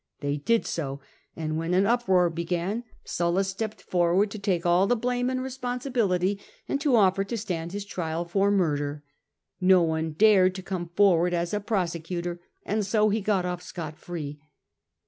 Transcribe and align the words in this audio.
They 0.21 0.37
did 0.37 0.65
so; 0.65 0.99
and 1.35 1.59
when 1.59 1.75
an 1.75 1.85
uproar 1.85 2.31
began, 2.31 2.85
Sulla 3.03 3.43
stepped 3.43 3.83
forward 3.83 4.31
to 4.31 4.39
take 4.39 4.65
all 4.65 4.87
the 4.87 4.95
blame 4.95 5.29
and 5.29 5.43
responsibility, 5.43 6.39
and 6.67 6.81
to 6.81 6.95
offer 6.95 7.23
to 7.23 7.37
stand 7.37 7.71
his 7.71 7.85
trial 7.85 8.25
for 8.25 8.49
murder. 8.49 9.03
No 9.59 9.83
one 9.83 10.13
dared 10.13 10.55
to 10.55 10.63
come 10.63 10.89
forward 10.95 11.35
as 11.35 11.53
a 11.53 11.59
prosecutor, 11.59 12.39
and 12.65 12.83
so 12.83 13.09
he 13.09 13.21
got 13.21 13.45
off 13.45 13.61
scot 13.61 13.99
free. 13.99 14.39